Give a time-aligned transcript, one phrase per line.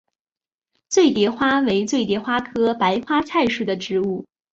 [0.89, 4.25] 醉蝶花为醉蝶花科白花菜属的植物。